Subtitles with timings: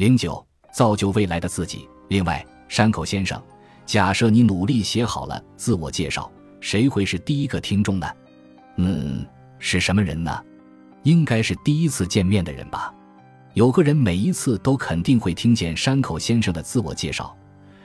[0.00, 0.42] 零九，
[0.72, 1.86] 造就未来的自己。
[2.08, 3.38] 另外，山口先生，
[3.84, 8.06] 假设你努力写好了自我介绍，谁会是第一个听众呢？
[8.76, 9.26] 嗯，
[9.58, 10.42] 是什么人呢？
[11.02, 12.94] 应该是第一次见面的人吧。
[13.52, 17.36] 有个人每一次都肯定会听见山口先生的自我介绍。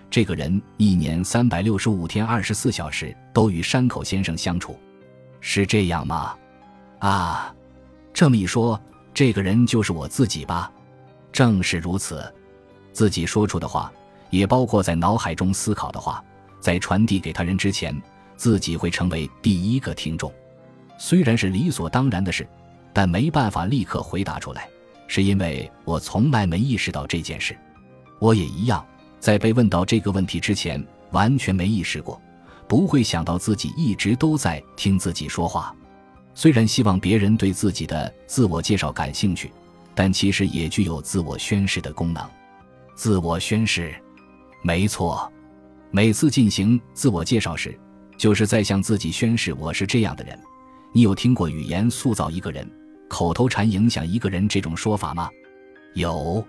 [0.09, 4.79] 这个人一年三百六十五天，二十四小时都与山口先生相处，
[5.41, 6.33] 是这样吗？
[6.99, 7.53] 啊，
[8.13, 8.81] 这么一说，
[9.13, 10.71] 这个人就是我自己吧？
[11.35, 12.33] 正是如此，
[12.93, 13.91] 自己说出的话，
[14.29, 16.23] 也包括在脑海中思考的话，
[16.61, 17.93] 在传递给他人之前，
[18.37, 20.33] 自己会成为第一个听众。
[20.97, 22.47] 虽然是理所当然的事，
[22.93, 24.69] 但没办法立刻回答出来，
[25.07, 27.53] 是因为我从来没意识到这件事。
[28.17, 28.83] 我也一样。
[29.19, 32.21] 在被问到这个问题之前，完全没意识过，
[32.65, 35.75] 不会想到自己一直都在听自己说话。
[36.33, 39.51] 虽然希望别人对自己的自我介绍感兴趣，
[39.95, 42.23] 但其实也具有自我宣誓的功能。
[42.95, 43.95] 自我宣誓，
[44.61, 45.31] 没错。
[45.91, 47.79] 每次进行自我介绍时，
[48.17, 50.37] 就是在向自己宣誓我是这样的人。
[50.93, 52.69] 你有听过“语言塑造一个人，
[53.09, 55.29] 口头禅影响一个人”这种说法吗？
[55.93, 56.45] 有。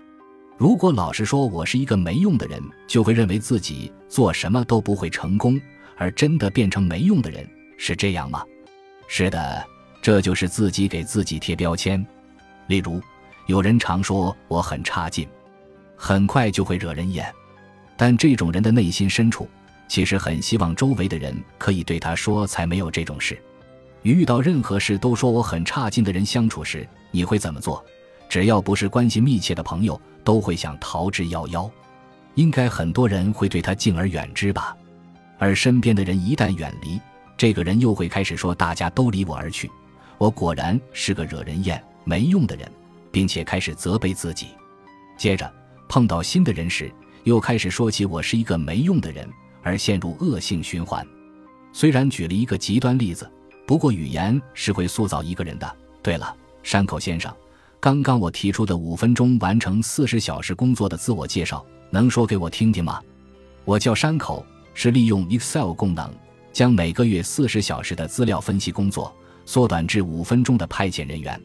[0.57, 5.59] 如果老是说我是一个没用的人，就会认为自己做什么都不会成功，
[5.97, 8.43] 而真的变成没用的人，是这样吗？
[9.07, 9.65] 是的，
[10.01, 12.03] 这就是自己给自己贴标签。
[12.67, 12.99] 例如，
[13.47, 15.27] 有人常说我很差劲，
[15.95, 17.33] 很快就会惹人厌，
[17.97, 19.49] 但这种人的内心深处
[19.87, 23.37] 其实很希望周围的人可以对他说：“才没有这种事。”
[24.03, 27.83] 与遇到任何事都说我很差劲的人相处时，你会怎么做？
[28.29, 29.99] 只要不是关系密切的朋友。
[30.27, 31.71] 都会想逃之夭夭，
[32.35, 34.75] 应该很多人会对他敬而远之吧。
[35.37, 36.99] 而身边的人一旦远离，
[37.37, 39.71] 这个人又会开始说：“大家都离我而去，
[40.17, 42.69] 我果然是个惹人厌、没用的人，
[43.11, 44.47] 并且开始责备自己。”
[45.17, 45.51] 接着
[45.89, 46.91] 碰到新的人时，
[47.23, 49.27] 又开始说起我是一个没用的人，
[49.63, 51.05] 而陷入恶性循环。
[51.73, 53.29] 虽然举了一个极端例子，
[53.65, 55.75] 不过语言是会塑造一个人的。
[56.01, 57.33] 对了，山口先生。
[57.79, 62.99] 刚刚我提出的五分钟完成四十小时工作的自我介绍，能说给我听听吗？
[63.65, 66.11] 我叫山口，是利用 Excel 功能
[66.51, 69.13] 将每个月四十小时的资料分析工作
[69.45, 71.39] 缩短至五分钟的派遣人员。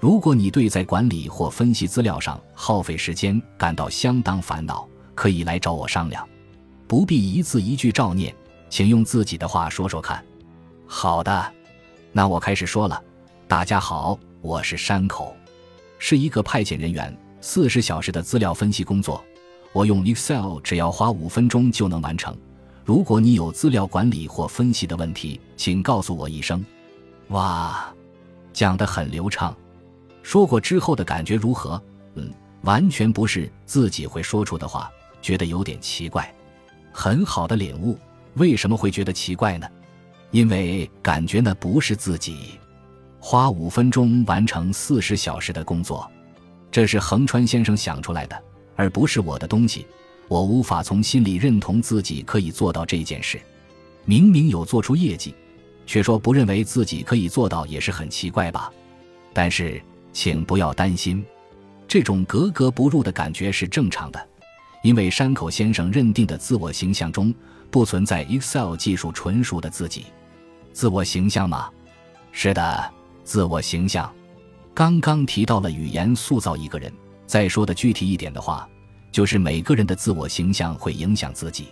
[0.00, 6.26] 如果你对在管理或分析资料上耗费时间感到相当烦恼，可以来找我商量，
[6.88, 8.34] 不必一字一句照念，
[8.70, 10.24] 请用自己的话说说看。
[10.86, 11.52] 好的，
[12.12, 13.00] 那我开始说了。
[13.46, 15.36] 大家好，我是山口。
[15.98, 19.22] 是一个派遣人员，四十小时的资料分析工作，
[19.74, 22.34] 我用 Excel 只要花五分钟就能完成。
[22.86, 26.64] 如果你有资料管理或分析的问题，请告诉我一声。
[27.28, 27.92] 哇，
[28.50, 29.54] 讲得很流畅。
[30.22, 31.82] 说过之后的感觉如何？
[32.14, 32.32] 嗯，
[32.62, 34.90] 完全不是自己会说出的话，
[35.22, 36.32] 觉得有点奇怪。
[36.92, 37.98] 很好的领悟。
[38.34, 39.66] 为什么会觉得奇怪呢？
[40.30, 42.58] 因为感觉那不是自己。
[43.18, 46.08] 花五分钟完成四十小时的工作，
[46.70, 48.42] 这是横川先生想出来的，
[48.76, 49.86] 而不是我的东西。
[50.28, 53.40] 我无法从心里认同自己可以做到这件事。
[54.04, 55.34] 明明有做出业绩，
[55.86, 58.72] 却说不认为自己可以做到，也是很奇怪吧？
[59.32, 59.82] 但是，
[60.12, 61.24] 请不要担心，
[61.86, 64.28] 这种格格不入的感觉是正常的，
[64.82, 67.34] 因为山口先生认定的自我形象中
[67.70, 70.06] 不存在 Excel 技术纯熟的自己。
[70.72, 71.70] 自我形象吗？
[72.32, 72.92] 是的。
[73.22, 74.12] 自我形象，
[74.74, 76.92] 刚刚提到了语言塑造一个人。
[77.26, 78.68] 再说的具体一点的话，
[79.12, 81.68] 就是每个人的自我形象会影响自己。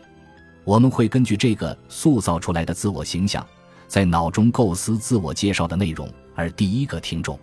[0.62, 3.44] 我们会根据这个塑造出来的自我形象，
[3.88, 6.09] 在脑中构思自我介绍的内容。
[6.37, 7.37] 而第一个听众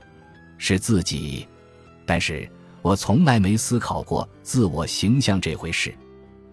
[0.57, 1.47] 是自己，
[2.05, 2.49] 但是
[2.81, 5.93] 我从来没思考过自我形象这回事。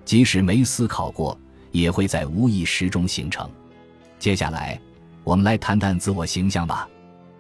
[0.04, 1.38] 即使没思考过，
[1.70, 3.48] 也会在无意识中形成。
[4.18, 4.80] 接下来，
[5.24, 6.88] 我们来谈谈自我形象吧。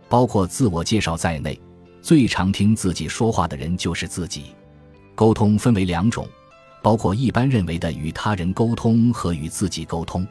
[0.08, 1.58] 包括自我介绍在内，
[2.00, 4.54] 最常听自己说话的人就是自己。
[5.14, 6.28] 沟通分为两种，
[6.82, 10.26] 包括一般认为的与他人沟通和与自己沟通。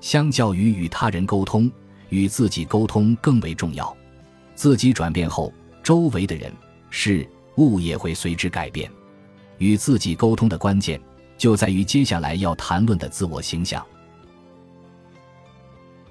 [0.00, 1.70] 相较于与他人沟通，
[2.10, 3.96] 与自己沟通更为重要。
[4.54, 5.52] 自己转变后，
[5.84, 6.52] 周围的人
[6.90, 7.24] 事
[7.56, 8.90] 物也会随之改变。
[9.58, 11.00] 与自己沟通的关键
[11.38, 13.86] 就在于接下来要谈论的自我形象。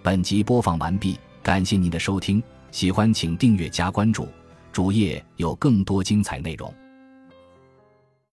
[0.01, 2.41] 本集播放完毕，感谢您的收听。
[2.71, 4.27] 喜欢请订阅加关注，
[4.71, 6.73] 主页有更多精彩内容。